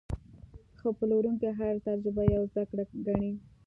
ښه 0.79 0.89
پلورونکی 0.97 1.49
هره 1.57 1.83
تجربه 1.87 2.23
یوه 2.33 2.47
زده 2.51 2.63
کړه 2.69 2.83
ګڼي. 3.05 3.31